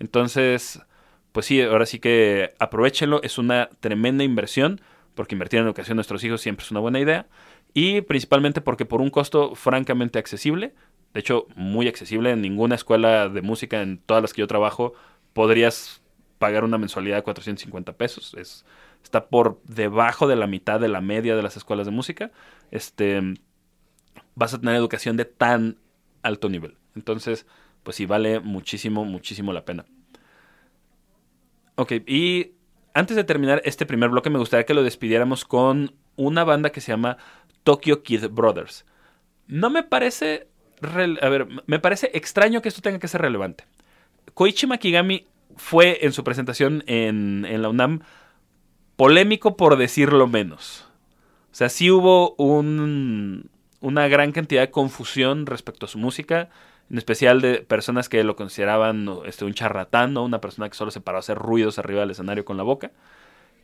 [0.00, 0.82] Entonces,
[1.32, 4.80] pues sí, ahora sí que aprovechenlo, es una tremenda inversión,
[5.14, 7.26] porque invertir en educación de nuestros hijos siempre es una buena idea,
[7.74, 10.74] y principalmente porque por un costo francamente accesible,
[11.14, 14.94] de hecho muy accesible, en ninguna escuela de música, en todas las que yo trabajo,
[15.32, 16.02] podrías
[16.38, 18.64] pagar una mensualidad de 450 pesos, es,
[19.02, 22.30] está por debajo de la mitad de la media de las escuelas de música,
[22.70, 23.20] este,
[24.34, 25.78] vas a tener educación de tan
[26.22, 26.76] alto nivel.
[26.94, 27.46] Entonces,
[27.82, 29.84] pues sí, vale muchísimo, muchísimo la pena.
[31.76, 32.52] Ok, y
[32.94, 36.80] antes de terminar este primer bloque, me gustaría que lo despidiéramos con una banda que
[36.80, 37.16] se llama
[37.64, 38.84] Tokyo Kid Brothers.
[39.46, 40.48] No me parece.
[40.82, 43.64] A ver, me parece extraño que esto tenga que ser relevante.
[44.34, 45.26] Koichi Makigami
[45.56, 48.00] fue en su presentación en, en la UNAM
[48.96, 50.86] polémico por decirlo menos.
[51.50, 56.50] O sea, sí hubo un- una gran cantidad de confusión respecto a su música,
[56.92, 61.00] en especial de personas que lo consideraban este, un charlatán, una persona que solo se
[61.00, 62.92] paró a hacer ruidos arriba del escenario con la boca.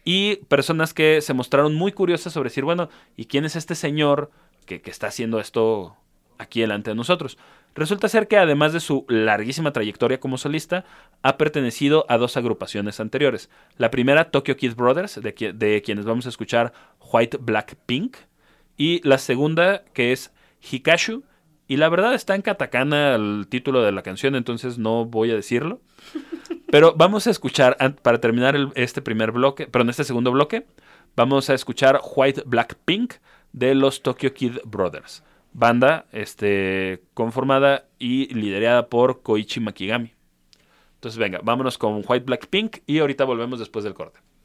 [0.03, 4.31] Y personas que se mostraron muy curiosas sobre decir, bueno, ¿y quién es este señor
[4.65, 5.95] que, que está haciendo esto
[6.39, 7.37] aquí delante de nosotros?
[7.75, 10.87] Resulta ser que además de su larguísima trayectoria como solista,
[11.23, 13.51] ha pertenecido a dos agrupaciones anteriores.
[13.77, 16.73] La primera, Tokyo Kid Brothers, de, de quienes vamos a escuchar
[17.13, 18.17] White Black Pink.
[18.79, 21.25] Y la segunda, que es Hikashu.
[21.69, 25.35] Y la verdad está en katakana el título de la canción, entonces no voy a
[25.35, 25.81] decirlo.
[26.71, 30.67] Pero vamos a escuchar, para terminar el- este primer bloque, perdón, este segundo bloque,
[31.15, 33.15] vamos a escuchar White Black Pink
[33.53, 35.23] de los Tokyo Kid Brothers.
[35.53, 40.13] Banda este, conformada y liderada por Koichi Makigami.
[40.95, 44.38] Entonces venga, vámonos con White Black Pink y ahorita volvemos después del corte.「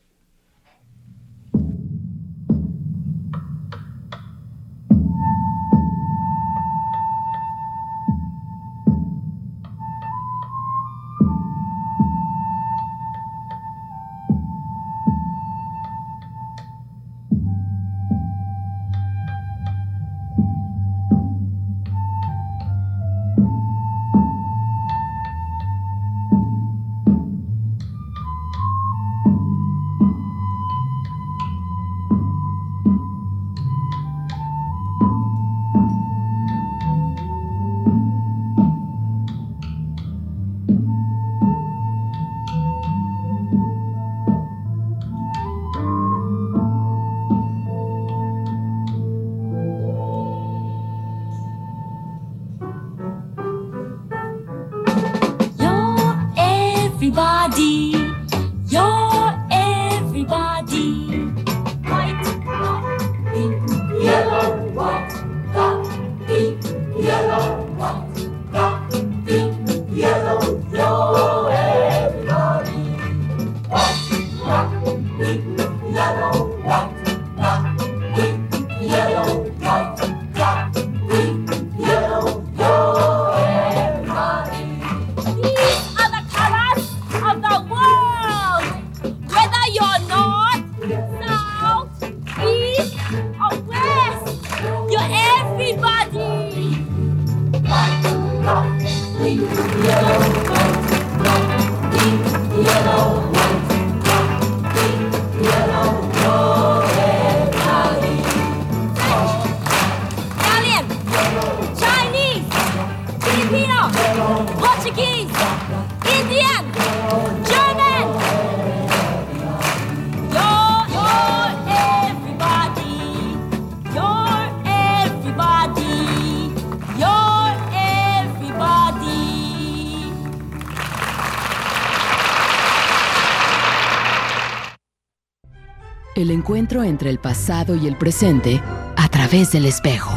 [137.71, 138.61] y el presente
[138.97, 140.11] a través del espejo.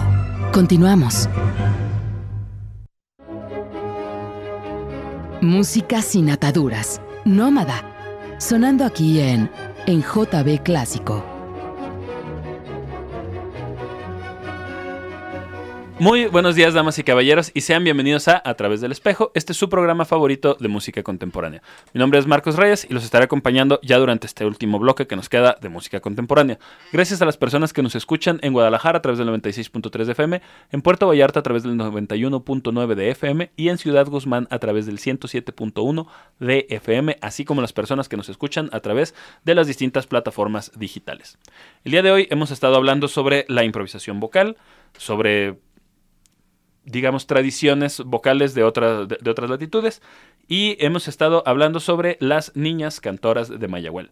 [0.52, 1.28] Continuamos.
[5.40, 7.00] Música sin ataduras.
[7.24, 7.84] Nómada.
[8.38, 9.48] Sonando aquí en
[9.86, 11.35] en JB Clásico.
[15.98, 19.32] Muy buenos días, damas y caballeros, y sean bienvenidos a A través del espejo.
[19.34, 21.62] Este es su programa favorito de música contemporánea.
[21.94, 25.16] Mi nombre es Marcos Reyes y los estaré acompañando ya durante este último bloque que
[25.16, 26.58] nos queda de música contemporánea.
[26.92, 30.42] Gracias a las personas que nos escuchan en Guadalajara a través del 96.3 de FM,
[30.70, 34.84] en Puerto Vallarta a través del 91.9 de FM y en Ciudad Guzmán a través
[34.84, 36.06] del 107.1
[36.40, 39.14] de FM, así como las personas que nos escuchan a través
[39.46, 41.38] de las distintas plataformas digitales.
[41.84, 44.58] El día de hoy hemos estado hablando sobre la improvisación vocal,
[44.98, 45.56] sobre
[46.86, 50.00] digamos, tradiciones vocales de, otra- de, otras latitudes.
[50.48, 54.10] Y hemos estado hablando sobre las niñas cantoras de Mayagüel.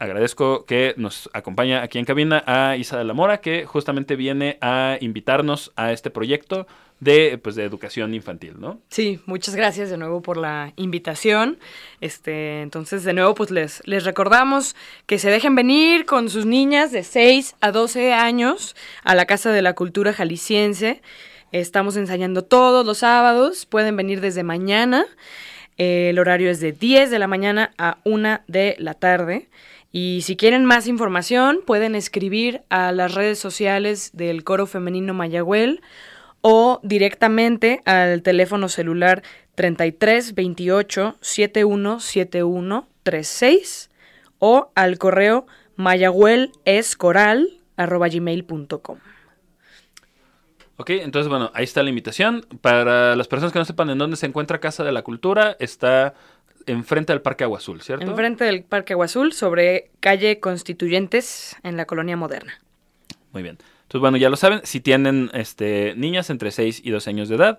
[0.00, 4.56] Agradezco que nos acompaña aquí en cabina a Isa de la Mora, que justamente viene
[4.60, 6.68] a invitarnos a este proyecto
[7.00, 8.78] de, pues, de educación infantil, ¿no?
[8.90, 11.58] Sí, muchas gracias de nuevo por la invitación.
[12.00, 14.76] Este, entonces, de nuevo, pues les, les recordamos
[15.06, 19.50] que se dejen venir con sus niñas de 6 a 12 años a la Casa
[19.50, 21.02] de la Cultura Jalisciense.
[21.52, 25.06] Estamos ensayando todos los sábados, pueden venir desde mañana.
[25.78, 29.48] Eh, el horario es de 10 de la mañana a 1 de la tarde.
[29.90, 35.80] Y si quieren más información, pueden escribir a las redes sociales del Coro Femenino Mayagüel
[36.42, 39.22] o directamente al teléfono celular
[39.54, 43.90] 33 28 71 71 36
[44.38, 45.46] o al correo
[45.76, 48.98] mayagüelescoral arroba gmail.com.
[50.78, 52.46] Ok, entonces bueno, ahí está la invitación.
[52.60, 56.14] Para las personas que no sepan en dónde se encuentra Casa de la Cultura, está
[56.66, 58.06] enfrente del Parque Agua Azul, ¿cierto?
[58.06, 62.60] Enfrente del Parque Agua Azul, sobre calle Constituyentes en la colonia moderna.
[63.32, 63.58] Muy bien.
[63.82, 67.36] Entonces, bueno, ya lo saben, si tienen este, niñas entre 6 y 12 años de
[67.36, 67.58] edad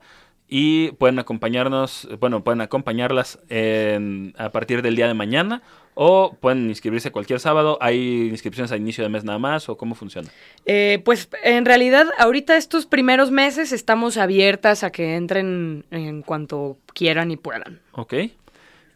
[0.51, 5.61] y pueden acompañarnos, bueno, pueden acompañarlas en- a partir del día de mañana
[5.93, 7.77] o pueden inscribirse cualquier sábado.
[7.81, 10.29] ¿Hay inscripciones a inicio de mes nada más o cómo funciona?
[10.65, 16.77] Eh, pues en realidad ahorita estos primeros meses estamos abiertas a que entren en cuanto
[16.95, 17.79] quieran y puedan.
[17.91, 18.13] Ok.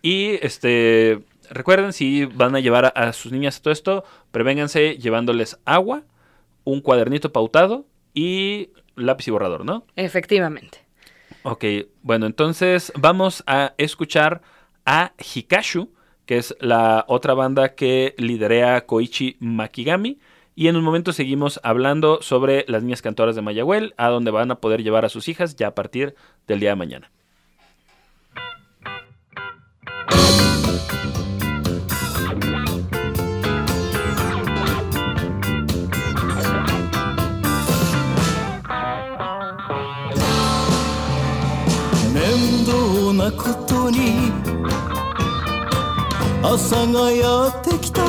[0.02, 1.20] Y este,
[1.52, 6.02] recuerden, si van a llevar a, a sus niñas todo esto, prevénganse llevándoles agua,
[6.64, 9.86] un cuadernito pautado y lápiz y borrador, ¿no?
[9.96, 10.80] Efectivamente.
[11.44, 11.66] Ok,
[12.02, 14.42] bueno, entonces vamos a escuchar
[14.86, 15.90] a Hikashu,
[16.26, 20.20] que es la otra banda que liderea Koichi Makigami.
[20.56, 24.52] Y en un momento seguimos hablando sobre las niñas cantoras de Mayagüel, a donde van
[24.52, 26.16] a poder llevar a sus hijas ya a partir
[26.48, 27.12] del día de mañana.
[43.24, 44.34] なことに
[46.44, 48.04] 朝がやってきた。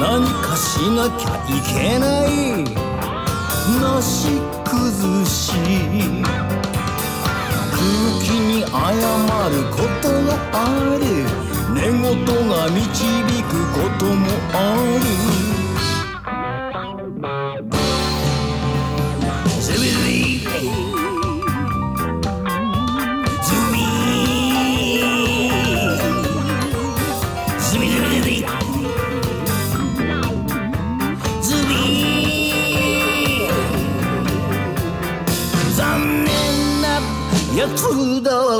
[0.00, 2.64] 何かしなきゃいけない。
[3.82, 4.28] なし
[4.64, 5.52] 崩し。
[7.70, 7.84] 空
[8.24, 8.72] 気に謝
[9.50, 10.56] ることがあ
[10.96, 11.04] る。
[11.74, 12.80] 寝言が導
[13.42, 14.56] くこともあ
[15.44, 15.49] る。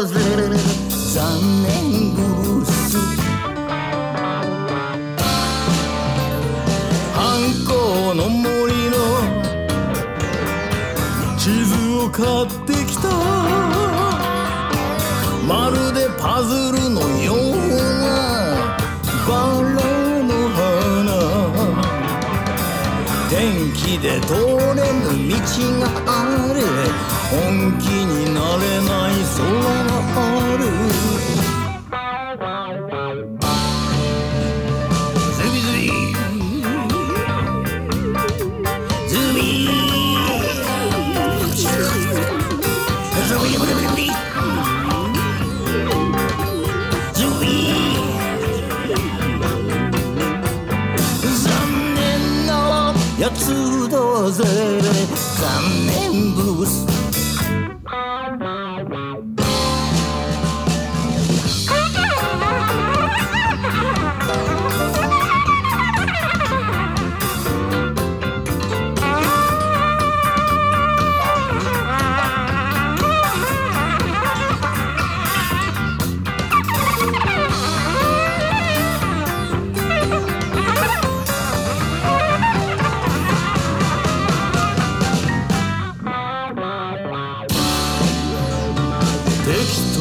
[0.00, 0.16] つだぜ
[1.12, 1.18] 残
[1.62, 2.96] 念ブース。
[7.12, 7.20] 反
[7.66, 7.70] 抗
[8.14, 8.96] の森の
[11.36, 13.08] 地図を買ってきた。
[15.46, 17.36] まるでパズルのよう
[17.68, 18.78] な。
[19.28, 19.30] バ
[19.60, 19.68] ラ
[20.22, 21.08] の花。
[23.28, 23.38] 天
[23.74, 25.36] 気で通れぬ道
[25.80, 26.10] があ
[26.54, 26.58] る
[27.30, 29.79] 本気になれない空。
[53.40, 54.79] つどうぜ。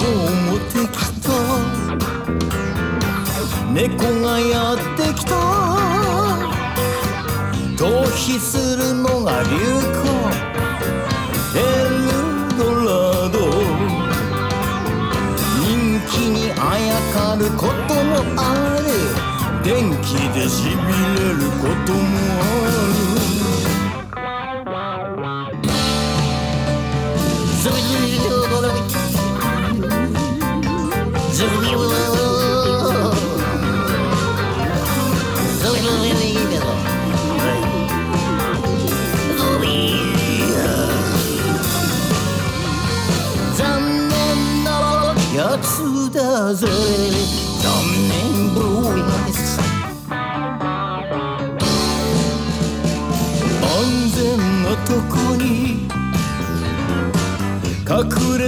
[0.10, 0.88] も適
[1.22, 1.30] 当
[3.74, 3.88] 猫
[4.22, 5.36] がやってきた。
[7.78, 9.60] 逃避するのが流行。
[11.56, 11.58] エ
[11.88, 13.40] ルドラド。
[15.62, 15.68] 人
[16.12, 18.42] 気にあやかることもあ
[18.80, 18.90] る
[19.64, 20.06] 電気
[20.38, 20.78] でしびれ
[21.34, 21.98] ることも
[22.42, 22.44] あ
[23.16, 23.19] る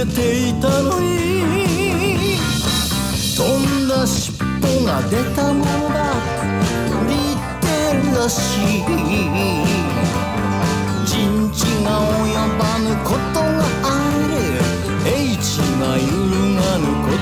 [0.04, 2.36] れていたのに
[3.36, 6.12] 飛んだ尻尾が出たものだ
[7.08, 7.14] リ
[7.60, 7.66] テ
[8.16, 8.86] ラシー
[11.04, 11.88] 人知が
[12.24, 13.46] 及ばぬことが
[13.84, 13.86] あ
[14.28, 14.32] る
[15.06, 17.21] H が揺るがぬこと。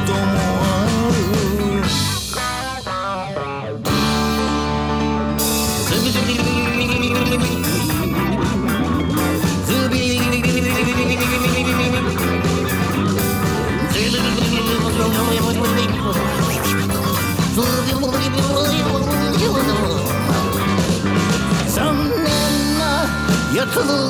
[23.72, 24.00] to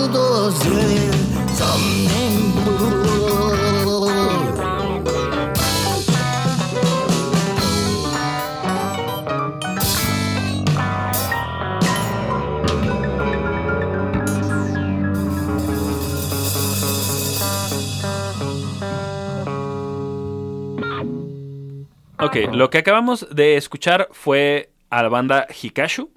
[22.53, 26.11] lo que acabamos de escuchar fue a la banda Hikashu.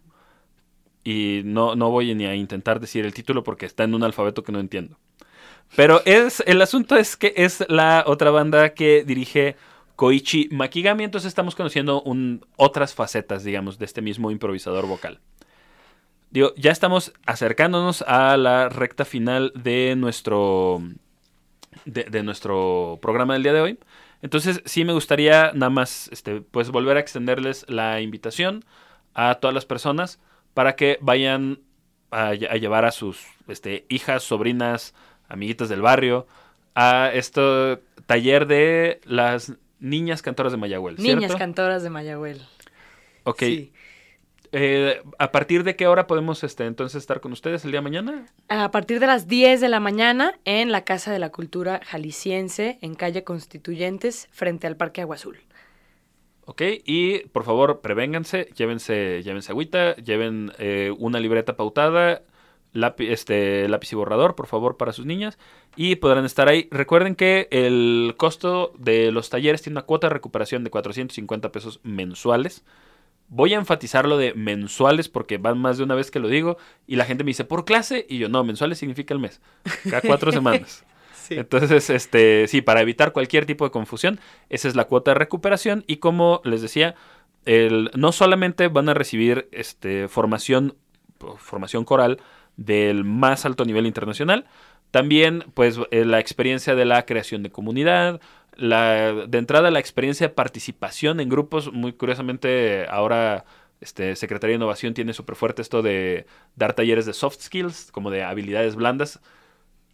[1.03, 4.43] Y no, no voy ni a intentar decir el título porque está en un alfabeto
[4.43, 4.97] que no entiendo.
[5.75, 9.55] Pero es, el asunto es que es la otra banda que dirige
[9.95, 11.03] Koichi Makigami.
[11.03, 15.19] Entonces estamos conociendo un- otras facetas, digamos, de este mismo improvisador vocal.
[16.29, 20.81] Digo, ya estamos acercándonos a la recta final de nuestro,
[21.85, 23.79] de, de nuestro programa del día de hoy.
[24.21, 28.63] Entonces sí me gustaría nada más este, pues volver a extenderles la invitación
[29.13, 30.19] a todas las personas
[30.53, 31.59] para que vayan
[32.11, 34.93] a, lle- a llevar a sus este, hijas, sobrinas,
[35.27, 36.27] amiguitas del barrio
[36.75, 40.97] a este taller de las niñas cantoras de Mayagüel.
[40.97, 41.19] ¿cierto?
[41.21, 42.41] Niñas cantoras de Mayagüel.
[43.23, 43.39] Ok.
[43.39, 43.71] Sí.
[44.55, 47.83] Eh, ¿A partir de qué hora podemos este, entonces estar con ustedes el día de
[47.83, 48.25] mañana?
[48.49, 52.77] A partir de las 10 de la mañana en la Casa de la Cultura Jalisciense,
[52.81, 55.39] en calle Constituyentes, frente al Parque Agua Azul.
[56.45, 62.23] Ok, y por favor, prevénganse, llévense, llévense agüita, lleven eh, una libreta pautada,
[62.73, 65.37] lápiz, este, lápiz y borrador, por favor, para sus niñas,
[65.77, 66.67] y podrán estar ahí.
[66.69, 71.79] Recuerden que el costo de los talleres tiene una cuota de recuperación de 450 pesos
[71.83, 72.65] mensuales.
[73.29, 76.57] Voy a enfatizar lo de mensuales porque van más de una vez que lo digo
[76.85, 78.05] y la gente me dice, ¿por clase?
[78.09, 79.41] Y yo, no, mensuales significa el mes,
[79.89, 80.83] cada cuatro semanas.
[81.29, 84.19] Entonces, este, sí, para evitar cualquier tipo de confusión,
[84.49, 86.95] esa es la cuota de recuperación y como les decía,
[87.45, 90.75] el, no solamente van a recibir este, formación,
[91.37, 92.19] formación coral
[92.57, 94.45] del más alto nivel internacional,
[94.91, 98.21] también pues eh, la experiencia de la creación de comunidad,
[98.55, 103.45] la, de entrada la experiencia de participación en grupos, muy curiosamente ahora
[103.83, 108.11] este, Secretaría de Innovación tiene súper fuerte esto de dar talleres de soft skills, como
[108.11, 109.19] de habilidades blandas.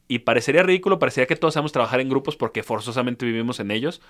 [0.10, 4.02] Y parecería ridículo, parecería que todos sabemos trabajar en grupos porque forzosamente vivimos en ellos.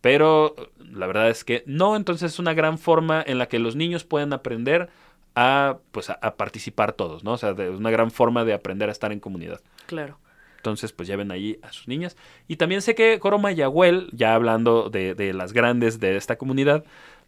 [0.00, 3.76] Pero la verdad es que no, entonces es una gran forma en la que los
[3.76, 4.88] niños pueden aprender
[5.34, 7.32] a, pues, a, a participar todos, ¿no?
[7.32, 9.60] O sea, es una gran forma de aprender a estar en comunidad.
[9.86, 10.18] Claro.
[10.56, 12.16] Entonces, pues ya ven ahí a sus niñas.
[12.46, 16.84] Y también sé que Coro Mayagüel, ya hablando de, de las grandes de esta comunidad,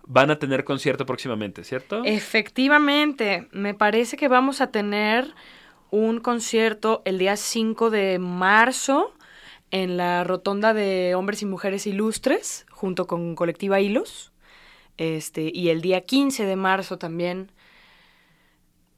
[0.06, 2.02] van a tener concierto próximamente, ¿cierto?
[2.04, 5.34] Efectivamente, me parece que vamos a tener
[5.90, 9.12] un concierto el día 5 de marzo
[9.70, 14.32] en la rotonda de hombres y mujeres ilustres, junto con Colectiva Hilos.
[14.96, 17.50] Este, y el día 15 de marzo también,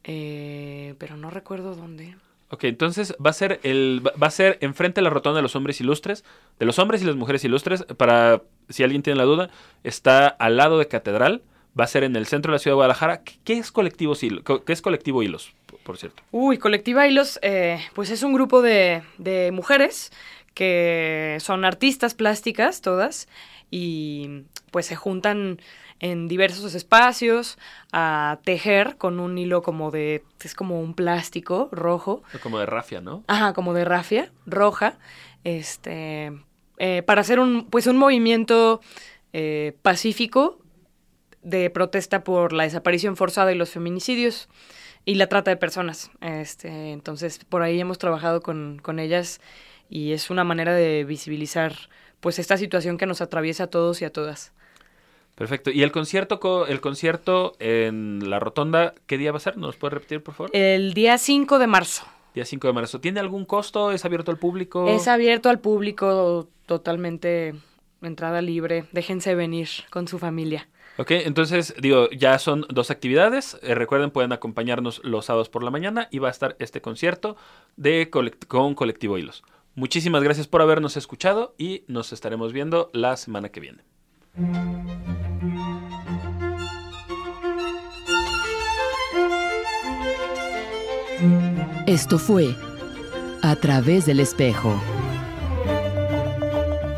[0.05, 2.17] eh, pero no recuerdo dónde.
[2.51, 5.57] Ok, entonces va a ser el va a ser enfrente de la rotonda de los
[5.57, 6.25] hombres ilustres,
[6.59, 9.51] de los hombres y las mujeres ilustres, para si alguien tiene la duda,
[9.83, 11.43] está al lado de Catedral,
[11.79, 13.23] va a ser en el centro de la ciudad de Guadalajara.
[13.23, 14.15] ¿Qué, es colectivo?
[14.15, 15.55] ¿Qué es colectivo Hilos,
[15.87, 16.23] por cierto?
[16.33, 20.13] Uy, Colectiva Hilos, eh, pues es un grupo de, de mujeres
[20.53, 23.29] que son artistas plásticas todas
[23.71, 25.61] y pues se juntan
[26.01, 27.57] en diversos espacios
[27.93, 32.23] a tejer con un hilo como de, es como un plástico rojo.
[32.43, 33.25] Como de rafia, ¿no?
[33.29, 34.99] Ajá, como de rafia roja,
[35.45, 36.33] este,
[36.79, 38.81] eh, para hacer un, pues un movimiento
[39.33, 40.59] eh, pacífico
[41.43, 44.49] de protesta por la desaparición forzada y los feminicidios
[45.07, 46.11] y la trata de personas.
[46.21, 49.41] Este, entonces, por ahí hemos trabajado con, con ellas
[49.89, 51.73] y es una manera de visibilizar
[52.21, 54.53] pues esta situación que nos atraviesa a todos y a todas.
[55.37, 55.71] Perfecto.
[55.71, 59.57] ¿Y el concierto, co- el concierto en la rotonda, qué día va a ser?
[59.59, 60.51] ¿Nos puede repetir, por favor?
[60.55, 62.07] El día 5 de marzo.
[62.35, 63.01] Día 5 de marzo.
[63.01, 63.93] ¿Tiene algún costo?
[63.93, 64.89] ¿Es abierto al público?
[64.89, 67.55] Es abierto al público totalmente
[68.03, 68.85] entrada libre.
[68.93, 70.69] Déjense venir con su familia.
[70.99, 73.59] Ok, entonces, digo, ya son dos actividades.
[73.63, 77.37] Eh, recuerden, pueden acompañarnos los sábados por la mañana y va a estar este concierto
[77.77, 78.11] de
[78.49, 79.43] con Colectivo Hilos.
[79.75, 83.83] Muchísimas gracias por habernos escuchado y nos estaremos viendo la semana que viene.
[91.87, 92.55] Esto fue
[93.43, 94.81] A través del espejo.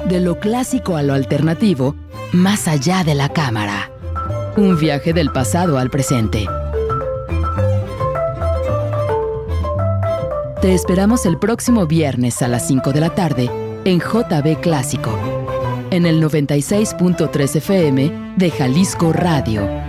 [0.09, 1.95] De lo clásico a lo alternativo,
[2.33, 3.91] más allá de la cámara.
[4.57, 6.47] Un viaje del pasado al presente.
[10.63, 13.51] Te esperamos el próximo viernes a las 5 de la tarde
[13.85, 15.17] en JB Clásico,
[15.91, 19.88] en el 96.3 FM de Jalisco Radio.